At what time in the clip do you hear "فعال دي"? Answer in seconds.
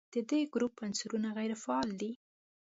1.63-2.11